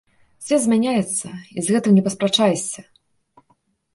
Свет 0.45 0.61
змяняецца, 0.63 1.27
і 1.57 1.65
з 1.67 1.75
гэтым 1.75 1.93
не 1.97 2.03
паспрачаешся. 2.07 2.81